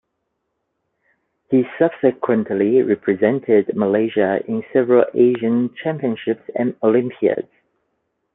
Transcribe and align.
He 1.51 1.63
subsequently 1.77 2.81
represented 2.81 3.75
Malaysia 3.75 4.43
in 4.47 4.63
several 4.73 5.05
Asian 5.13 5.75
Championships 5.75 6.41
and 6.55 6.75
Olympiads. 6.81 7.51